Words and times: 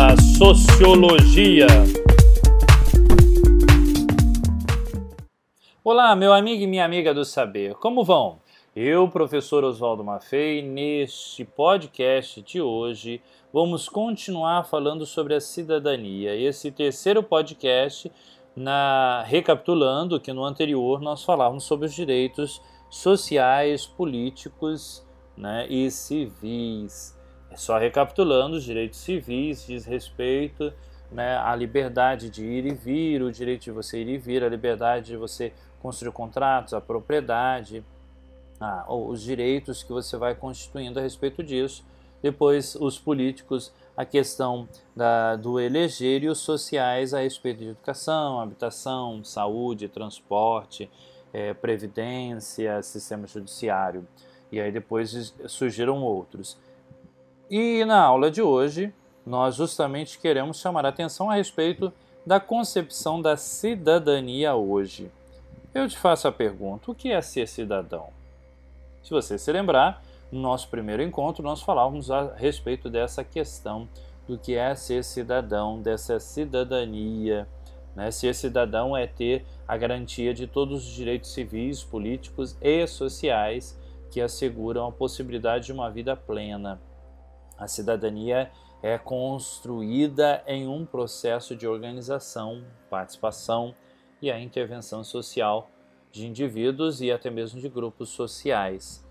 da 0.00 0.16
Sociologia. 0.16 1.66
Olá, 5.84 6.16
meu 6.16 6.32
amigo 6.32 6.62
e 6.62 6.66
minha 6.66 6.86
amiga 6.86 7.12
do 7.12 7.22
saber, 7.22 7.74
como 7.74 8.02
vão? 8.02 8.38
Eu, 8.74 9.06
professor 9.10 9.62
Oswaldo 9.62 10.02
Maffei, 10.02 10.62
neste 10.62 11.44
podcast 11.44 12.40
de 12.40 12.62
hoje, 12.62 13.20
vamos 13.52 13.90
continuar 13.90 14.64
falando 14.64 15.04
sobre 15.04 15.34
a 15.34 15.40
cidadania. 15.40 16.34
Esse 16.34 16.72
terceiro 16.72 17.22
podcast, 17.22 18.10
na 18.56 19.22
recapitulando 19.26 20.18
que 20.18 20.32
no 20.32 20.46
anterior 20.46 21.02
nós 21.02 21.22
falávamos 21.22 21.64
sobre 21.64 21.84
os 21.84 21.94
direitos 21.94 22.62
sociais, 22.88 23.86
políticos 23.86 25.06
né, 25.36 25.66
e 25.68 25.90
civis. 25.90 27.19
É 27.50 27.56
só 27.56 27.78
recapitulando, 27.78 28.56
os 28.56 28.64
direitos 28.64 29.00
civis 29.00 29.66
diz 29.66 29.84
respeito 29.84 30.72
né, 31.10 31.36
à 31.36 31.54
liberdade 31.54 32.30
de 32.30 32.44
ir 32.44 32.64
e 32.66 32.74
vir, 32.74 33.22
o 33.22 33.32
direito 33.32 33.62
de 33.62 33.70
você 33.72 34.00
ir 34.00 34.08
e 34.08 34.18
vir, 34.18 34.44
a 34.44 34.48
liberdade 34.48 35.06
de 35.06 35.16
você 35.16 35.52
construir 35.80 36.12
contratos, 36.12 36.72
a 36.74 36.80
propriedade, 36.80 37.84
ah, 38.60 38.84
os 38.88 39.22
direitos 39.22 39.82
que 39.82 39.92
você 39.92 40.16
vai 40.16 40.34
constituindo 40.34 40.98
a 40.98 41.02
respeito 41.02 41.42
disso. 41.42 41.84
Depois, 42.22 42.74
os 42.74 42.98
políticos, 42.98 43.72
a 43.96 44.04
questão 44.04 44.68
da, 44.94 45.36
do 45.36 45.58
eleger 45.58 46.22
e 46.22 46.28
os 46.28 46.38
sociais 46.38 47.14
a 47.14 47.20
respeito 47.20 47.58
de 47.60 47.68
educação, 47.70 48.38
habitação, 48.38 49.24
saúde, 49.24 49.88
transporte, 49.88 50.90
é, 51.32 51.54
previdência, 51.54 52.82
sistema 52.82 53.26
judiciário. 53.26 54.06
E 54.52 54.60
aí 54.60 54.70
depois 54.70 55.34
surgiram 55.46 56.02
outros. 56.02 56.58
E 57.50 57.84
na 57.84 58.00
aula 58.00 58.30
de 58.30 58.40
hoje, 58.40 58.94
nós 59.26 59.56
justamente 59.56 60.20
queremos 60.20 60.60
chamar 60.60 60.86
a 60.86 60.90
atenção 60.90 61.28
a 61.28 61.34
respeito 61.34 61.92
da 62.24 62.38
concepção 62.38 63.20
da 63.20 63.36
cidadania 63.36 64.54
hoje. 64.54 65.10
Eu 65.74 65.88
te 65.88 65.98
faço 65.98 66.28
a 66.28 66.32
pergunta: 66.32 66.92
o 66.92 66.94
que 66.94 67.10
é 67.10 67.20
ser 67.20 67.48
cidadão? 67.48 68.10
Se 69.02 69.10
você 69.10 69.36
se 69.36 69.50
lembrar, 69.50 70.00
no 70.30 70.40
nosso 70.40 70.68
primeiro 70.68 71.02
encontro 71.02 71.42
nós 71.42 71.60
falávamos 71.60 72.08
a 72.08 72.34
respeito 72.36 72.88
dessa 72.88 73.24
questão 73.24 73.88
do 74.28 74.38
que 74.38 74.54
é 74.54 74.72
ser 74.76 75.02
cidadão, 75.02 75.82
dessa 75.82 76.20
cidadania. 76.20 77.48
Né? 77.96 78.12
Ser 78.12 78.32
cidadão 78.32 78.96
é 78.96 79.08
ter 79.08 79.44
a 79.66 79.76
garantia 79.76 80.32
de 80.32 80.46
todos 80.46 80.86
os 80.86 80.92
direitos 80.92 81.32
civis, 81.32 81.82
políticos 81.82 82.56
e 82.62 82.86
sociais 82.86 83.76
que 84.08 84.20
asseguram 84.20 84.86
a 84.86 84.92
possibilidade 84.92 85.66
de 85.66 85.72
uma 85.72 85.90
vida 85.90 86.14
plena. 86.14 86.80
A 87.60 87.68
cidadania 87.68 88.50
é 88.82 88.96
construída 88.96 90.42
em 90.46 90.66
um 90.66 90.86
processo 90.86 91.54
de 91.54 91.68
organização, 91.68 92.64
participação 92.88 93.74
e 94.22 94.30
a 94.30 94.40
intervenção 94.40 95.04
social 95.04 95.70
de 96.10 96.26
indivíduos 96.26 97.00
e 97.00 97.12
até 97.12 97.30
mesmo 97.30 97.60
de 97.60 97.68
grupos 97.68 98.08
sociais. 98.08 99.06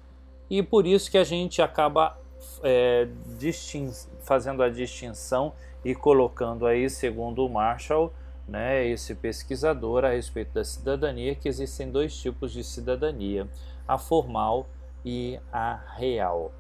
E 0.50 0.64
por 0.64 0.88
isso 0.88 1.12
que 1.12 1.18
a 1.18 1.24
gente 1.24 1.62
acaba 1.62 2.18
é, 2.64 3.08
fazendo 4.22 4.64
a 4.64 4.70
distinção 4.70 5.54
e 5.86 5.94
colocando 5.94 6.66
aí, 6.66 6.90
segundo 6.90 7.46
o 7.46 7.50
Marshall, 7.50 8.12
né, 8.48 8.88
esse 8.88 9.14
pesquisador, 9.14 10.04
a 10.04 10.10
respeito 10.10 10.54
da 10.54 10.64
cidadania, 10.64 11.36
que 11.36 11.48
existem 11.48 11.92
dois 11.92 12.20
tipos 12.20 12.52
de 12.52 12.64
cidadania: 12.64 13.48
a 13.88 13.98
formal 13.98 14.68
e 15.06 15.40
a 15.54 15.76
real. 15.96 16.52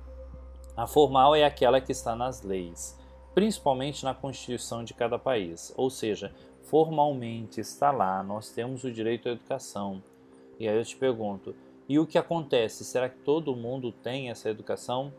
A 0.79 0.87
formal 0.87 1.35
é 1.35 1.43
aquela 1.43 1.81
que 1.81 1.91
está 1.91 2.15
nas 2.15 2.41
leis, 2.41 2.97
principalmente 3.35 4.05
na 4.05 4.13
Constituição 4.13 4.81
de 4.81 4.93
cada 4.93 5.19
país, 5.19 5.73
ou 5.75 5.89
seja, 5.89 6.33
formalmente 6.63 7.59
está 7.59 7.91
lá, 7.91 8.23
nós 8.23 8.49
temos 8.53 8.85
o 8.85 8.91
direito 8.91 9.27
à 9.27 9.33
educação. 9.33 10.01
E 10.57 10.69
aí 10.69 10.77
eu 10.77 10.85
te 10.85 10.95
pergunto, 10.95 11.53
e 11.89 11.99
o 11.99 12.07
que 12.07 12.17
acontece? 12.17 12.85
Será 12.85 13.09
que 13.09 13.17
todo 13.17 13.57
mundo 13.57 13.91
tem 13.91 14.29
essa 14.29 14.49
educação? 14.49 15.11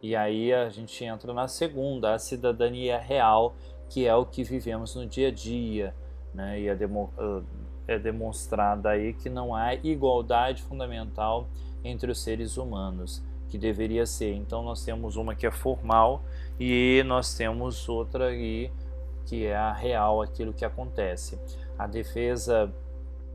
E 0.00 0.14
aí 0.14 0.52
a 0.52 0.68
gente 0.68 1.04
entra 1.04 1.32
na 1.34 1.48
segunda, 1.48 2.14
a 2.14 2.18
cidadania 2.20 2.96
real, 2.96 3.56
que 3.90 4.06
é 4.06 4.14
o 4.14 4.24
que 4.24 4.44
vivemos 4.44 4.94
no 4.94 5.08
dia 5.08 5.26
a 5.26 5.32
dia, 5.32 5.92
né? 6.32 6.60
E 6.60 6.68
é, 6.68 6.74
demo, 6.76 7.12
ah, 7.18 7.42
é 7.88 7.98
demonstrada 7.98 8.90
aí 8.90 9.12
que 9.12 9.28
não 9.28 9.56
há 9.56 9.74
igualdade 9.74 10.62
fundamental 10.62 11.48
entre 11.82 12.12
os 12.12 12.22
seres 12.22 12.56
humanos, 12.56 13.20
que 13.54 13.58
deveria 13.58 14.04
ser. 14.04 14.34
Então 14.34 14.64
nós 14.64 14.84
temos 14.84 15.14
uma 15.14 15.32
que 15.32 15.46
é 15.46 15.50
formal 15.52 16.24
e 16.58 17.04
nós 17.06 17.34
temos 17.36 17.88
outra 17.88 18.26
aí 18.26 18.68
que 19.26 19.46
é 19.46 19.54
a 19.54 19.72
real, 19.72 20.20
aquilo 20.20 20.52
que 20.52 20.64
acontece. 20.64 21.38
A 21.78 21.86
defesa 21.86 22.74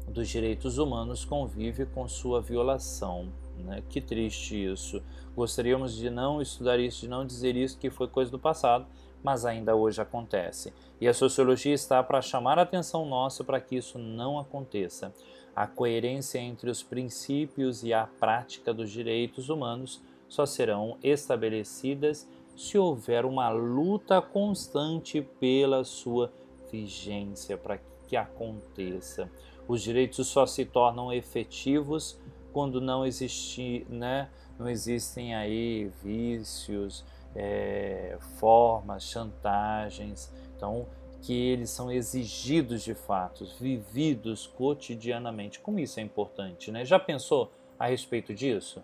dos 0.09 0.27
direitos 0.27 0.77
humanos 0.77 1.23
convive 1.23 1.85
com 1.85 2.05
sua 2.05 2.41
violação. 2.41 3.31
Né? 3.57 3.81
Que 3.87 4.01
triste 4.01 4.61
isso. 4.61 5.01
Gostaríamos 5.33 5.95
de 5.95 6.09
não 6.09 6.41
estudar 6.41 6.77
isso, 6.81 6.99
de 6.99 7.07
não 7.07 7.25
dizer 7.25 7.55
isso, 7.55 7.79
que 7.79 7.89
foi 7.89 8.09
coisa 8.09 8.29
do 8.29 8.37
passado, 8.37 8.85
mas 9.23 9.45
ainda 9.45 9.73
hoje 9.73 10.01
acontece. 10.01 10.73
E 10.99 11.07
a 11.07 11.13
sociologia 11.13 11.73
está 11.73 12.03
para 12.03 12.21
chamar 12.21 12.59
a 12.59 12.63
atenção 12.63 13.05
nossa 13.05 13.41
para 13.41 13.61
que 13.61 13.77
isso 13.77 13.97
não 13.97 14.37
aconteça. 14.37 15.13
A 15.55 15.65
coerência 15.65 16.39
entre 16.39 16.69
os 16.69 16.83
princípios 16.83 17.83
e 17.83 17.93
a 17.93 18.05
prática 18.05 18.73
dos 18.73 18.91
direitos 18.91 19.47
humanos 19.47 20.01
só 20.29 20.45
serão 20.45 20.97
estabelecidas 21.03 22.29
se 22.55 22.77
houver 22.77 23.25
uma 23.25 23.49
luta 23.49 24.21
constante 24.21 25.21
pela 25.21 25.83
sua 25.83 26.31
vigência 26.71 27.57
para 27.57 27.79
que 28.07 28.15
aconteça. 28.15 29.29
Os 29.67 29.81
direitos 29.81 30.27
só 30.27 30.45
se 30.45 30.65
tornam 30.65 31.11
efetivos 31.11 32.19
quando 32.51 32.79
não 32.79 33.05
existir, 33.05 33.85
né, 33.89 34.29
não 34.57 34.69
existem 34.69 35.35
aí 35.35 35.91
vícios, 36.03 37.05
é, 37.35 38.17
formas, 38.39 39.03
chantagens. 39.03 40.33
Então, 40.55 40.87
que 41.21 41.33
eles 41.33 41.69
são 41.69 41.91
exigidos 41.91 42.83
de 42.83 42.93
fato, 42.93 43.45
vividos 43.59 44.47
cotidianamente. 44.47 45.59
Como 45.59 45.79
isso 45.79 45.99
é 45.99 46.03
importante, 46.03 46.71
né? 46.71 46.85
Já 46.85 46.97
pensou 46.97 47.51
a 47.77 47.87
respeito 47.87 48.33
disso? 48.33 48.81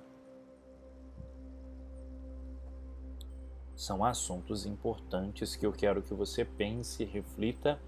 São 3.75 4.03
assuntos 4.03 4.65
importantes 4.65 5.55
que 5.55 5.65
eu 5.65 5.71
quero 5.71 6.01
que 6.01 6.13
você 6.13 6.45
pense, 6.45 7.03
reflita, 7.03 7.79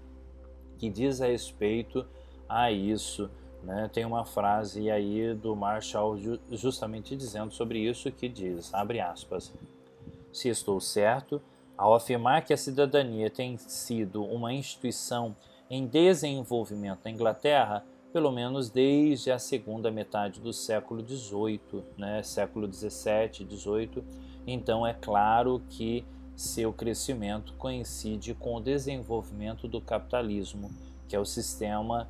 que 0.76 0.90
diz 0.90 1.20
a 1.20 1.26
respeito 1.26 2.06
a 2.48 2.70
isso. 2.70 3.30
Né? 3.62 3.90
Tem 3.92 4.04
uma 4.04 4.24
frase 4.24 4.90
aí 4.90 5.34
do 5.34 5.56
Marshall 5.56 6.16
justamente 6.50 7.16
dizendo 7.16 7.52
sobre 7.52 7.78
isso 7.78 8.12
que 8.12 8.28
diz, 8.28 8.72
abre 8.72 9.00
aspas, 9.00 9.52
se 10.32 10.48
estou 10.48 10.80
certo, 10.80 11.40
ao 11.76 11.94
afirmar 11.94 12.44
que 12.44 12.52
a 12.52 12.56
cidadania 12.56 13.30
tem 13.30 13.56
sido 13.56 14.24
uma 14.24 14.52
instituição 14.52 15.34
em 15.70 15.86
desenvolvimento 15.86 17.00
na 17.04 17.10
Inglaterra, 17.10 17.84
pelo 18.12 18.32
menos 18.32 18.70
desde 18.70 19.30
a 19.30 19.38
segunda 19.38 19.90
metade 19.90 20.40
do 20.40 20.52
século 20.52 21.06
XVIII, 21.06 21.82
né? 21.96 22.22
século 22.22 22.72
XVII, 22.72 23.46
XVIII, 23.48 24.02
então 24.46 24.86
é 24.86 24.94
claro 24.94 25.62
que 25.68 26.04
seu 26.34 26.72
crescimento 26.72 27.52
coincide 27.54 28.32
com 28.32 28.56
o 28.56 28.60
desenvolvimento 28.60 29.66
do 29.66 29.80
capitalismo, 29.80 30.70
que 31.08 31.16
é 31.16 31.18
o 31.18 31.24
sistema 31.24 32.08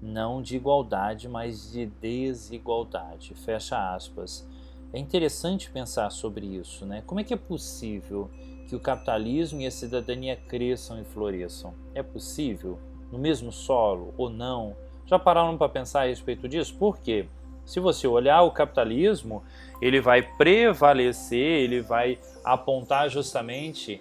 não 0.00 0.40
de 0.40 0.56
igualdade, 0.56 1.28
mas 1.28 1.72
de 1.72 1.86
desigualdade. 1.86 3.34
Fecha 3.34 3.94
aspas. 3.94 4.46
É 4.92 4.98
interessante 4.98 5.70
pensar 5.70 6.10
sobre 6.10 6.46
isso, 6.46 6.84
né? 6.84 7.02
Como 7.06 7.20
é 7.20 7.24
que 7.24 7.34
é 7.34 7.36
possível 7.36 8.30
que 8.68 8.74
o 8.74 8.80
capitalismo 8.80 9.60
e 9.60 9.66
a 9.66 9.70
cidadania 9.70 10.36
cresçam 10.36 11.00
e 11.00 11.04
floresçam? 11.04 11.74
É 11.94 12.02
possível? 12.02 12.78
No 13.10 13.18
mesmo 13.18 13.52
solo 13.52 14.14
ou 14.16 14.28
não? 14.28 14.76
Já 15.10 15.18
pararam 15.18 15.58
para 15.58 15.68
pensar 15.68 16.02
a 16.02 16.06
respeito 16.06 16.48
disso? 16.48 16.72
Por 16.78 16.98
quê? 16.98 17.26
Se 17.66 17.80
você 17.80 18.06
olhar 18.06 18.42
o 18.42 18.52
capitalismo, 18.52 19.42
ele 19.82 20.00
vai 20.00 20.22
prevalecer, 20.22 21.36
ele 21.36 21.80
vai 21.80 22.16
apontar 22.44 23.10
justamente 23.10 24.00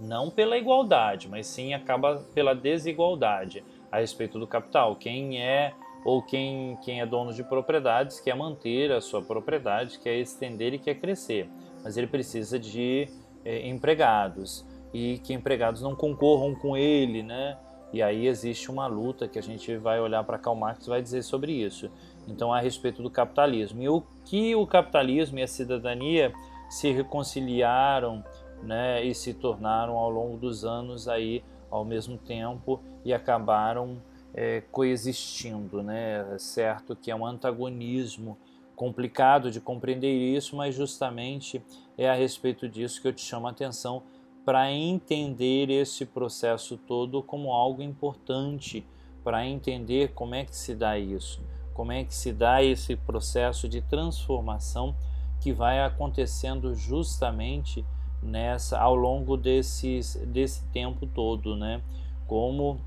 não 0.00 0.28
pela 0.28 0.58
igualdade, 0.58 1.28
mas 1.28 1.46
sim 1.46 1.74
acaba 1.74 2.24
pela 2.34 2.56
desigualdade 2.56 3.62
a 3.90 4.00
respeito 4.00 4.36
do 4.36 4.48
capital. 4.48 4.96
Quem 4.96 5.40
é 5.40 5.72
ou 6.04 6.20
quem, 6.20 6.76
quem 6.84 7.00
é 7.00 7.06
dono 7.06 7.32
de 7.32 7.44
propriedades 7.44 8.18
quer 8.18 8.34
manter 8.34 8.90
a 8.90 9.00
sua 9.00 9.22
propriedade, 9.22 10.00
quer 10.00 10.16
estender 10.16 10.74
e 10.74 10.78
quer 10.80 10.96
crescer, 10.96 11.48
mas 11.84 11.96
ele 11.96 12.08
precisa 12.08 12.58
de 12.58 13.08
é, 13.44 13.68
empregados 13.68 14.66
e 14.92 15.18
que 15.18 15.32
empregados 15.32 15.82
não 15.82 15.94
concorram 15.94 16.52
com 16.52 16.76
ele, 16.76 17.22
né? 17.22 17.56
E 17.96 18.02
aí 18.02 18.26
existe 18.26 18.70
uma 18.70 18.86
luta 18.86 19.26
que 19.26 19.38
a 19.38 19.42
gente 19.42 19.74
vai 19.78 19.98
olhar 19.98 20.22
para 20.22 20.38
Karl 20.38 20.54
Marx 20.54 20.86
vai 20.86 21.00
dizer 21.00 21.22
sobre 21.22 21.50
isso. 21.50 21.90
Então, 22.28 22.52
a 22.52 22.60
respeito 22.60 23.02
do 23.02 23.08
capitalismo. 23.08 23.82
E 23.82 23.88
o 23.88 24.02
que 24.26 24.54
o 24.54 24.66
capitalismo 24.66 25.38
e 25.38 25.42
a 25.42 25.46
cidadania 25.46 26.30
se 26.68 26.92
reconciliaram 26.92 28.22
né, 28.62 29.02
e 29.02 29.14
se 29.14 29.32
tornaram 29.32 29.96
ao 29.96 30.10
longo 30.10 30.36
dos 30.36 30.62
anos 30.62 31.08
aí 31.08 31.42
ao 31.70 31.86
mesmo 31.86 32.18
tempo 32.18 32.82
e 33.02 33.14
acabaram 33.14 33.96
é, 34.34 34.62
coexistindo, 34.70 35.82
né? 35.82 36.34
É 36.34 36.38
certo 36.38 36.94
que 36.94 37.10
é 37.10 37.16
um 37.16 37.24
antagonismo 37.24 38.36
complicado 38.74 39.50
de 39.50 39.58
compreender 39.58 40.12
isso, 40.12 40.54
mas 40.54 40.74
justamente 40.74 41.62
é 41.96 42.10
a 42.10 42.14
respeito 42.14 42.68
disso 42.68 43.00
que 43.00 43.08
eu 43.08 43.12
te 43.14 43.22
chamo 43.22 43.46
a 43.46 43.50
atenção 43.52 44.02
para 44.46 44.70
entender 44.70 45.68
esse 45.70 46.06
processo 46.06 46.76
todo 46.76 47.20
como 47.20 47.50
algo 47.50 47.82
importante, 47.82 48.86
para 49.24 49.44
entender 49.44 50.12
como 50.14 50.36
é 50.36 50.44
que 50.44 50.54
se 50.54 50.72
dá 50.72 50.96
isso, 50.96 51.42
como 51.74 51.90
é 51.90 52.04
que 52.04 52.14
se 52.14 52.32
dá 52.32 52.62
esse 52.62 52.94
processo 52.94 53.68
de 53.68 53.82
transformação 53.82 54.94
que 55.40 55.52
vai 55.52 55.80
acontecendo 55.80 56.76
justamente 56.76 57.84
nessa 58.22 58.78
ao 58.78 58.94
longo 58.94 59.36
desses, 59.36 60.14
desse 60.26 60.62
tempo 60.66 61.08
todo, 61.08 61.56
né? 61.56 61.82
Como 62.24 62.80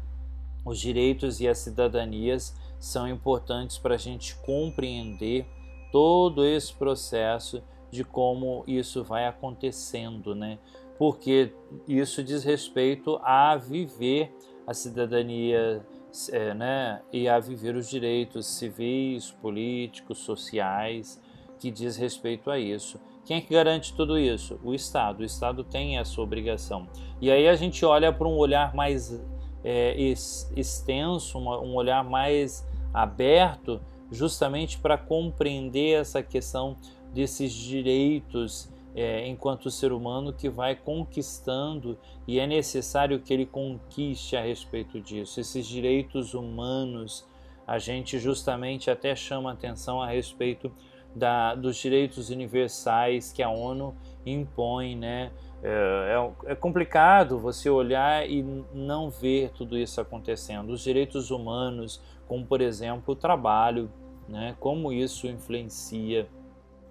os 0.63 0.79
direitos 0.79 1.41
e 1.41 1.47
as 1.47 1.57
cidadanias 1.57 2.55
são 2.79 3.05
importantes 3.05 3.77
para 3.77 3.95
a 3.95 3.97
gente 3.97 4.33
compreender 4.37 5.45
todo 5.91 6.45
esse 6.45 6.73
processo 6.73 7.61
de 7.91 8.05
como 8.05 8.63
isso 8.65 9.03
vai 9.03 9.27
acontecendo, 9.27 10.33
né? 10.33 10.57
Porque 10.99 11.53
isso 11.87 12.21
diz 12.21 12.43
respeito 12.43 13.19
a 13.23 13.55
viver 13.55 14.35
a 14.67 14.73
cidadania, 14.73 15.81
é, 16.29 16.53
né? 16.53 17.01
E 17.11 17.29
a 17.29 17.39
viver 17.39 17.75
os 17.77 17.89
direitos 17.89 18.45
civis, 18.45 19.31
políticos, 19.31 20.17
sociais, 20.19 21.19
que 21.57 21.71
diz 21.71 21.95
respeito 21.95 22.51
a 22.51 22.59
isso. 22.59 22.99
Quem 23.23 23.37
é 23.37 23.41
que 23.41 23.53
garante 23.53 23.93
tudo 23.93 24.19
isso? 24.19 24.59
O 24.61 24.73
Estado. 24.73 25.21
O 25.21 25.23
Estado 25.23 25.63
tem 25.63 25.97
essa 25.97 26.19
obrigação. 26.19 26.85
E 27.21 27.31
aí 27.31 27.47
a 27.47 27.55
gente 27.55 27.85
olha 27.85 28.11
para 28.11 28.27
um 28.27 28.37
olhar 28.37 28.75
mais 28.75 29.17
é, 29.63 29.95
extenso, 30.55 31.37
um 31.37 31.75
olhar 31.75 32.03
mais 32.03 32.67
aberto, 32.93 33.79
justamente 34.11 34.77
para 34.77 34.97
compreender 34.97 36.01
essa 36.01 36.21
questão 36.21 36.75
desses 37.13 37.53
direitos 37.53 38.69
é, 38.95 39.27
enquanto 39.27 39.69
ser 39.69 39.91
humano 39.91 40.33
que 40.33 40.49
vai 40.49 40.75
conquistando 40.75 41.97
e 42.27 42.39
é 42.39 42.47
necessário 42.47 43.19
que 43.19 43.33
ele 43.33 43.45
conquiste 43.45 44.35
a 44.35 44.41
respeito 44.41 44.99
disso. 44.99 45.39
Esses 45.39 45.65
direitos 45.65 46.33
humanos, 46.33 47.25
a 47.67 47.77
gente 47.77 48.17
justamente 48.17 48.89
até 48.89 49.15
chama 49.15 49.51
atenção 49.51 50.01
a 50.01 50.07
respeito 50.07 50.71
da, 51.15 51.55
dos 51.55 51.77
direitos 51.77 52.29
universais 52.29 53.31
que 53.31 53.41
a 53.41 53.49
ONU 53.49 53.95
impõe, 54.25 54.95
né? 54.95 55.31
É, 55.61 56.15
é, 56.47 56.51
é, 56.51 56.55
complicado 56.55 57.37
você 57.37 57.69
olhar 57.69 58.29
e 58.29 58.41
não 58.73 59.09
ver 59.09 59.51
tudo 59.51 59.77
isso 59.77 59.99
acontecendo. 59.99 60.69
Os 60.69 60.81
direitos 60.81 61.31
humanos, 61.31 62.01
como 62.27 62.45
por 62.45 62.61
exemplo 62.61 63.13
o 63.13 63.15
trabalho, 63.15 63.91
né? 64.27 64.55
como 64.59 64.93
isso 64.93 65.27
influencia. 65.27 66.27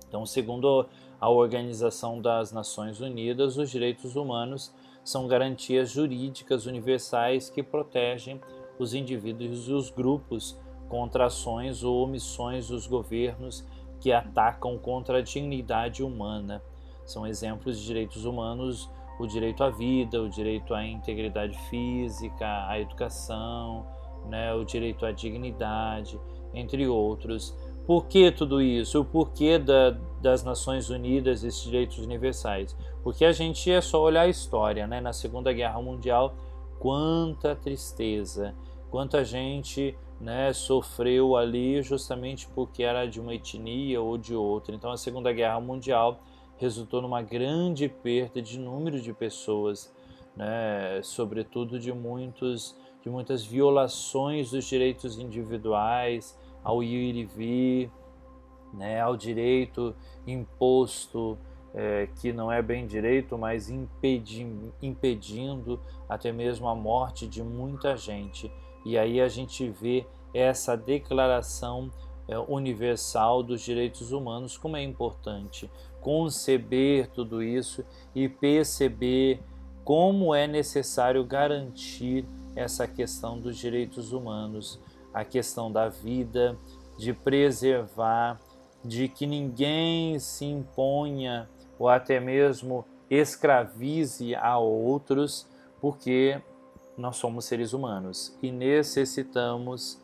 Então, 0.06 0.26
segundo 0.26 0.86
a 1.20 1.28
Organização 1.28 2.20
das 2.20 2.52
Nações 2.52 3.00
Unidas, 3.00 3.56
os 3.56 3.70
direitos 3.70 4.16
humanos 4.16 4.72
são 5.02 5.26
garantias 5.26 5.90
jurídicas 5.90 6.66
universais 6.66 7.50
que 7.50 7.62
protegem 7.62 8.40
os 8.78 8.94
indivíduos 8.94 9.68
e 9.68 9.72
os 9.72 9.90
grupos 9.90 10.56
contra 10.88 11.26
ações 11.26 11.82
ou 11.82 12.04
omissões 12.04 12.68
dos 12.68 12.86
governos 12.86 13.64
que 14.00 14.12
atacam 14.12 14.78
contra 14.78 15.18
a 15.18 15.22
dignidade 15.22 16.02
humana. 16.02 16.62
São 17.04 17.26
exemplos 17.26 17.78
de 17.78 17.86
direitos 17.86 18.24
humanos 18.24 18.88
o 19.18 19.26
direito 19.26 19.64
à 19.64 19.70
vida, 19.70 20.22
o 20.22 20.28
direito 20.28 20.72
à 20.72 20.86
integridade 20.86 21.58
física, 21.68 22.68
à 22.68 22.78
educação, 22.78 23.84
né, 24.28 24.54
o 24.54 24.64
direito 24.64 25.04
à 25.04 25.10
dignidade, 25.10 26.20
entre 26.54 26.86
outros. 26.86 27.56
Por 27.88 28.04
que 28.04 28.30
tudo 28.30 28.60
isso? 28.60 29.00
O 29.00 29.04
porquê 29.04 29.58
da, 29.58 29.96
das 30.20 30.44
Nações 30.44 30.90
Unidas, 30.90 31.42
esses 31.42 31.62
direitos 31.62 31.96
universais? 31.96 32.76
Porque 33.02 33.24
a 33.24 33.32
gente 33.32 33.70
é 33.70 33.80
só 33.80 34.02
olhar 34.02 34.24
a 34.24 34.28
história, 34.28 34.86
né? 34.86 35.00
Na 35.00 35.14
Segunda 35.14 35.50
Guerra 35.54 35.80
Mundial, 35.80 36.34
quanta 36.78 37.56
tristeza, 37.56 38.54
quanta 38.90 39.24
gente 39.24 39.96
né, 40.20 40.52
sofreu 40.52 41.34
ali 41.34 41.80
justamente 41.80 42.46
porque 42.48 42.82
era 42.82 43.06
de 43.06 43.22
uma 43.22 43.34
etnia 43.34 44.02
ou 44.02 44.18
de 44.18 44.34
outra. 44.34 44.74
Então, 44.74 44.92
a 44.92 44.98
Segunda 44.98 45.32
Guerra 45.32 45.58
Mundial 45.58 46.20
resultou 46.58 47.00
numa 47.00 47.22
grande 47.22 47.88
perda 47.88 48.42
de 48.42 48.58
número 48.58 49.00
de 49.00 49.14
pessoas, 49.14 49.90
né, 50.36 51.00
sobretudo 51.02 51.78
de, 51.78 51.90
muitos, 51.90 52.76
de 53.02 53.08
muitas 53.08 53.46
violações 53.46 54.50
dos 54.50 54.66
direitos 54.66 55.18
individuais, 55.18 56.36
ao 56.62 56.82
ir 56.82 57.16
e 57.16 57.24
vir, 57.24 57.90
né, 58.72 59.00
ao 59.00 59.16
direito 59.16 59.94
imposto, 60.26 61.38
é, 61.74 62.08
que 62.20 62.32
não 62.32 62.50
é 62.50 62.60
bem 62.60 62.86
direito, 62.86 63.36
mas 63.36 63.70
impedindo, 63.70 64.72
impedindo 64.82 65.80
até 66.08 66.32
mesmo 66.32 66.68
a 66.68 66.74
morte 66.74 67.26
de 67.26 67.42
muita 67.42 67.96
gente. 67.96 68.50
E 68.84 68.96
aí 68.96 69.20
a 69.20 69.28
gente 69.28 69.68
vê 69.68 70.06
essa 70.32 70.76
declaração 70.76 71.90
é, 72.26 72.38
universal 72.38 73.42
dos 73.42 73.60
direitos 73.60 74.12
humanos, 74.12 74.56
como 74.56 74.76
é 74.76 74.82
importante 74.82 75.70
conceber 76.00 77.08
tudo 77.08 77.42
isso 77.42 77.84
e 78.14 78.28
perceber 78.28 79.40
como 79.84 80.34
é 80.34 80.46
necessário 80.46 81.24
garantir 81.24 82.24
essa 82.54 82.86
questão 82.86 83.38
dos 83.38 83.56
direitos 83.56 84.12
humanos, 84.12 84.80
a 85.18 85.24
questão 85.24 85.70
da 85.70 85.88
vida, 85.88 86.56
de 86.96 87.12
preservar, 87.12 88.40
de 88.84 89.08
que 89.08 89.26
ninguém 89.26 90.16
se 90.20 90.44
imponha 90.44 91.48
ou 91.76 91.88
até 91.88 92.20
mesmo 92.20 92.84
escravize 93.10 94.34
a 94.36 94.58
outros, 94.58 95.48
porque 95.80 96.40
nós 96.96 97.16
somos 97.16 97.46
seres 97.46 97.72
humanos 97.72 98.36
e 98.40 98.52
necessitamos 98.52 100.00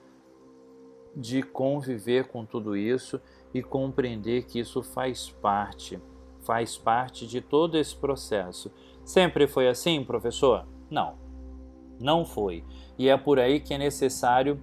de 1.15 1.45
conviver 1.45 2.27
com 2.27 2.45
tudo 2.45 2.77
isso 2.77 3.21
e 3.53 3.63
compreender 3.63 4.47
que 4.47 4.59
isso 4.59 4.83
faz 4.83 5.31
parte, 5.31 6.01
faz 6.43 6.77
parte 6.77 7.25
de 7.25 7.41
todo 7.41 7.79
esse 7.79 7.95
processo. 7.95 8.69
Sempre 9.05 9.47
foi 9.47 9.69
assim, 9.69 10.03
professor? 10.03 10.67
Não, 10.91 11.15
não 12.01 12.25
foi. 12.25 12.65
E 12.99 13.09
é 13.09 13.17
por 13.17 13.39
aí 13.39 13.61
que 13.61 13.75
é 13.75 13.79
necessário, 13.79 14.61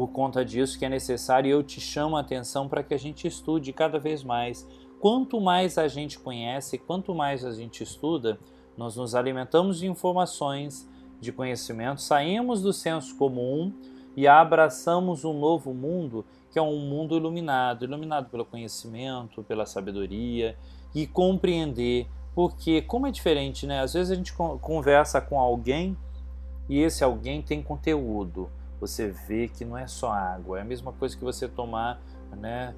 por 0.00 0.12
conta 0.12 0.42
disso, 0.42 0.78
que 0.78 0.86
é 0.86 0.88
necessário, 0.88 1.50
eu 1.50 1.62
te 1.62 1.78
chamo 1.78 2.16
a 2.16 2.20
atenção 2.20 2.66
para 2.66 2.82
que 2.82 2.94
a 2.94 2.98
gente 2.98 3.28
estude 3.28 3.70
cada 3.70 3.98
vez 3.98 4.24
mais. 4.24 4.66
Quanto 4.98 5.38
mais 5.38 5.76
a 5.76 5.88
gente 5.88 6.18
conhece, 6.18 6.78
quanto 6.78 7.14
mais 7.14 7.44
a 7.44 7.52
gente 7.52 7.82
estuda, 7.82 8.40
nós 8.78 8.96
nos 8.96 9.14
alimentamos 9.14 9.78
de 9.78 9.86
informações, 9.86 10.88
de 11.20 11.30
conhecimento, 11.30 12.00
saímos 12.00 12.62
do 12.62 12.72
senso 12.72 13.14
comum 13.18 13.74
e 14.16 14.26
abraçamos 14.26 15.22
um 15.22 15.38
novo 15.38 15.74
mundo 15.74 16.24
que 16.50 16.58
é 16.58 16.62
um 16.62 16.78
mundo 16.78 17.14
iluminado 17.14 17.84
iluminado 17.84 18.30
pelo 18.30 18.46
conhecimento, 18.46 19.42
pela 19.42 19.66
sabedoria 19.66 20.56
e 20.94 21.06
compreender. 21.06 22.08
Porque, 22.34 22.80
como 22.80 23.06
é 23.06 23.10
diferente, 23.10 23.66
né? 23.66 23.82
Às 23.82 23.92
vezes 23.92 24.10
a 24.10 24.14
gente 24.14 24.32
conversa 24.32 25.20
com 25.20 25.38
alguém 25.38 25.94
e 26.70 26.78
esse 26.80 27.04
alguém 27.04 27.42
tem 27.42 27.62
conteúdo. 27.62 28.48
Você 28.80 29.08
vê 29.08 29.48
que 29.48 29.64
não 29.64 29.76
é 29.76 29.86
só 29.86 30.10
água, 30.10 30.58
é 30.58 30.62
a 30.62 30.64
mesma 30.64 30.92
coisa 30.92 31.16
que 31.16 31.22
você 31.22 31.46
tomar 31.46 32.00
né, 32.36 32.74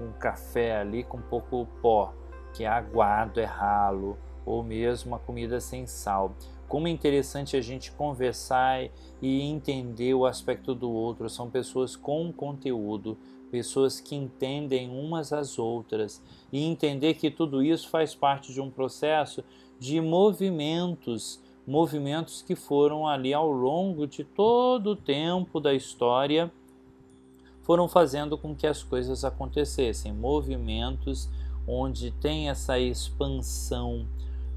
um 0.00 0.12
café 0.18 0.78
ali 0.78 1.04
com 1.04 1.20
pouco 1.20 1.66
pó, 1.80 2.14
que 2.54 2.64
é 2.64 2.68
aguado, 2.68 3.38
é 3.40 3.44
ralo, 3.44 4.18
ou 4.44 4.62
mesmo 4.62 5.14
a 5.14 5.18
comida 5.18 5.60
sem 5.60 5.86
sal. 5.86 6.34
Como 6.68 6.88
é 6.88 6.90
interessante 6.90 7.56
a 7.56 7.60
gente 7.60 7.92
conversar 7.92 8.88
e 9.20 9.42
entender 9.42 10.14
o 10.14 10.24
aspecto 10.24 10.74
do 10.74 10.90
outro. 10.90 11.28
São 11.28 11.50
pessoas 11.50 11.94
com 11.94 12.32
conteúdo, 12.32 13.18
pessoas 13.50 14.00
que 14.00 14.16
entendem 14.16 14.88
umas 14.88 15.34
às 15.34 15.58
outras 15.58 16.22
e 16.50 16.64
entender 16.64 17.14
que 17.14 17.30
tudo 17.30 17.62
isso 17.62 17.90
faz 17.90 18.14
parte 18.14 18.54
de 18.54 18.60
um 18.60 18.70
processo 18.70 19.44
de 19.78 20.00
movimentos, 20.00 21.41
movimentos 21.66 22.42
que 22.42 22.54
foram 22.54 23.06
ali 23.06 23.32
ao 23.32 23.50
longo 23.50 24.06
de 24.06 24.24
todo 24.24 24.88
o 24.88 24.96
tempo 24.96 25.60
da 25.60 25.72
história 25.72 26.50
foram 27.62 27.88
fazendo 27.88 28.36
com 28.36 28.54
que 28.54 28.66
as 28.66 28.82
coisas 28.82 29.24
acontecessem, 29.24 30.12
movimentos 30.12 31.28
onde 31.66 32.10
tem 32.10 32.48
essa 32.48 32.78
expansão 32.78 34.06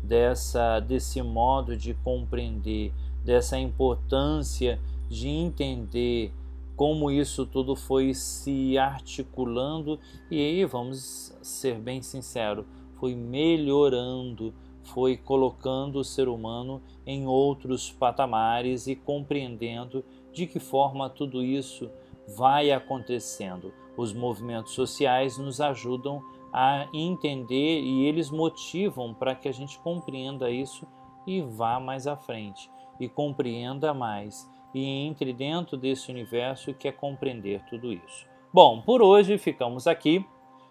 dessa 0.01 0.79
desse 0.79 1.21
modo 1.21 1.77
de 1.77 1.93
compreender, 1.93 2.91
dessa 3.23 3.57
importância 3.59 4.79
de 5.09 5.27
entender 5.27 6.33
como 6.75 7.09
isso 7.09 7.45
tudo 7.45 7.75
foi 7.75 8.13
se 8.13 8.77
articulando. 8.77 9.99
E 10.29 10.65
vamos 10.65 11.33
ser 11.41 11.79
bem 11.79 12.01
sinceros, 12.01 12.65
foi 12.95 13.15
melhorando, 13.15 14.53
foi 14.85 15.17
colocando 15.17 15.99
o 15.99 16.03
ser 16.03 16.27
humano 16.27 16.81
em 17.05 17.27
outros 17.27 17.91
patamares 17.91 18.87
e 18.87 18.95
compreendendo 18.95 20.03
de 20.31 20.47
que 20.47 20.59
forma 20.59 21.09
tudo 21.09 21.43
isso 21.43 21.89
vai 22.37 22.71
acontecendo. 22.71 23.73
Os 23.97 24.13
movimentos 24.13 24.73
sociais 24.73 25.37
nos 25.37 25.61
ajudam 25.61 26.21
a 26.53 26.87
entender 26.93 27.81
e 27.81 28.05
eles 28.05 28.29
motivam 28.29 29.13
para 29.13 29.35
que 29.35 29.47
a 29.47 29.51
gente 29.51 29.77
compreenda 29.79 30.49
isso 30.49 30.87
e 31.27 31.41
vá 31.41 31.79
mais 31.79 32.07
à 32.07 32.15
frente 32.15 32.69
e 32.99 33.09
compreenda 33.09 33.93
mais 33.93 34.49
e 34.73 34.85
entre 34.85 35.33
dentro 35.33 35.77
desse 35.77 36.11
universo 36.11 36.73
que 36.73 36.87
é 36.87 36.91
compreender 36.91 37.63
tudo 37.69 37.91
isso. 37.91 38.25
Bom, 38.53 38.81
por 38.81 39.01
hoje 39.01 39.37
ficamos 39.37 39.87
aqui. 39.87 40.25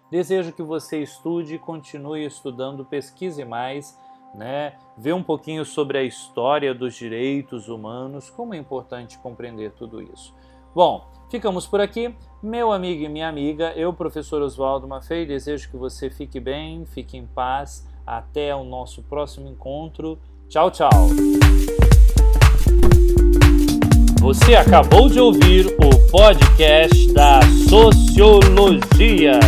Desejo 0.09 0.53
que 0.53 0.61
você 0.61 1.01
estude, 1.01 1.57
continue 1.57 2.25
estudando, 2.25 2.85
pesquise 2.85 3.43
mais, 3.43 3.99
né? 4.35 4.73
Vê 4.97 5.13
um 5.13 5.23
pouquinho 5.23 5.65
sobre 5.65 5.97
a 5.97 6.03
história 6.03 6.73
dos 6.73 6.95
direitos 6.95 7.67
humanos, 7.67 8.29
como 8.29 8.53
é 8.53 8.57
importante 8.57 9.17
compreender 9.17 9.71
tudo 9.71 10.01
isso. 10.01 10.33
Bom, 10.73 11.07
ficamos 11.29 11.65
por 11.65 11.79
aqui. 11.79 12.13
Meu 12.43 12.71
amigo 12.71 13.03
e 13.03 13.09
minha 13.09 13.29
amiga, 13.29 13.73
eu, 13.75 13.93
professor 13.93 14.41
Oswaldo 14.41 14.87
Maffei, 14.87 15.25
desejo 15.25 15.69
que 15.69 15.77
você 15.77 16.09
fique 16.09 16.39
bem, 16.39 16.85
fique 16.85 17.17
em 17.17 17.25
paz. 17.25 17.87
Até 18.05 18.55
o 18.55 18.63
nosso 18.63 19.01
próximo 19.01 19.47
encontro. 19.47 20.19
Tchau, 20.47 20.69
tchau. 20.69 20.91
Você 24.19 24.55
acabou 24.55 25.09
de 25.09 25.19
ouvir 25.19 25.67
o 25.67 26.11
podcast 26.11 27.13
da 27.13 27.41
Sociologia. 27.67 29.39